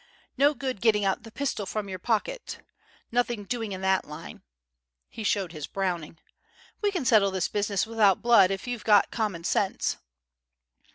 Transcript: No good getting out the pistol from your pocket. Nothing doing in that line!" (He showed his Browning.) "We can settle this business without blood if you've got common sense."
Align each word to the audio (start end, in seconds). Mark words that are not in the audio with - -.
No 0.35 0.55
good 0.55 0.81
getting 0.81 1.05
out 1.05 1.21
the 1.21 1.29
pistol 1.31 1.67
from 1.67 1.87
your 1.87 1.99
pocket. 1.99 2.59
Nothing 3.11 3.43
doing 3.43 3.71
in 3.71 3.81
that 3.81 4.03
line!" 4.07 4.41
(He 5.09 5.23
showed 5.23 5.51
his 5.51 5.67
Browning.) 5.67 6.17
"We 6.81 6.89
can 6.91 7.05
settle 7.05 7.29
this 7.29 7.47
business 7.47 7.85
without 7.85 8.23
blood 8.23 8.49
if 8.49 8.65
you've 8.65 8.83
got 8.83 9.11
common 9.11 9.43
sense." 9.43 9.97